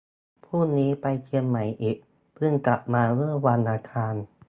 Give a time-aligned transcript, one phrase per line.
[0.45, 1.97] พรุ่งนี้ไปเชียงใหม่อีก
[2.35, 4.15] เพิ่งกลับมาเมื่อวันอังคาร